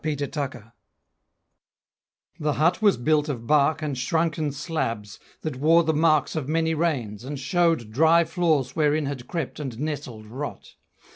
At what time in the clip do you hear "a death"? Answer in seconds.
0.03-0.35